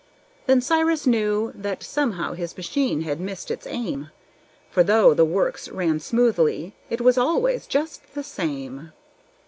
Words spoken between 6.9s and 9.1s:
was always just the same.